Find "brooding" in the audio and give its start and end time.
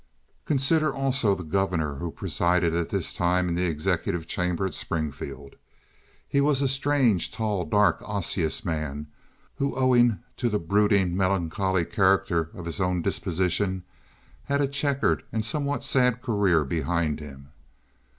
10.57-11.15